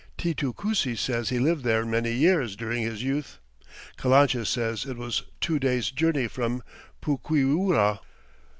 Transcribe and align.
Titu 0.17 0.51
Cusi 0.55 0.95
says 0.97 1.29
he 1.29 1.37
lived 1.37 1.63
there 1.63 1.85
many 1.85 2.11
years 2.11 2.55
during 2.55 2.81
his 2.81 3.03
youth. 3.03 3.37
Calancha 3.99 4.47
says 4.47 4.83
it 4.87 4.97
was 4.97 5.21
"two 5.39 5.59
days' 5.59 5.91
journey 5.91 6.27
from 6.27 6.63
Puquiura." 7.03 7.99